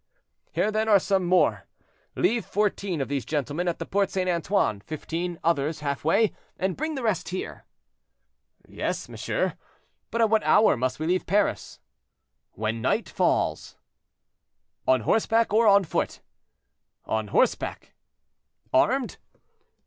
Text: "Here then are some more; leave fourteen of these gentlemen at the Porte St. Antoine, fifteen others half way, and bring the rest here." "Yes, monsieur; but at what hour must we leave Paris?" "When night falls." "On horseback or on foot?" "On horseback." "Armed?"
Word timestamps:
"Here 0.51 0.71
then 0.71 0.89
are 0.89 0.97
some 0.97 1.25
more; 1.25 1.67
leave 2.15 2.43
fourteen 2.43 3.01
of 3.01 3.07
these 3.07 3.23
gentlemen 3.23 3.67
at 3.67 3.77
the 3.77 3.85
Porte 3.85 4.09
St. 4.09 4.27
Antoine, 4.27 4.79
fifteen 4.81 5.37
others 5.43 5.81
half 5.81 6.03
way, 6.03 6.33
and 6.57 6.75
bring 6.75 6.95
the 6.95 7.03
rest 7.03 7.29
here." 7.29 7.65
"Yes, 8.67 9.07
monsieur; 9.07 9.53
but 10.09 10.19
at 10.19 10.31
what 10.31 10.41
hour 10.43 10.75
must 10.75 10.97
we 10.99 11.05
leave 11.05 11.27
Paris?" 11.27 11.79
"When 12.53 12.81
night 12.81 13.09
falls." 13.09 13.77
"On 14.87 15.01
horseback 15.01 15.53
or 15.53 15.67
on 15.67 15.83
foot?" 15.83 16.21
"On 17.05 17.27
horseback." 17.27 17.93
"Armed?" 18.73 19.17